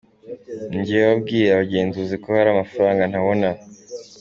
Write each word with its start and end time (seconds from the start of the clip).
Ni 0.69 0.77
njye 0.81 0.97
wabwiye 1.07 1.47
abagenzuzi 1.51 2.15
ko 2.21 2.27
hari 2.37 2.49
amafaranga 2.51 3.03
ntabona. 3.11 3.49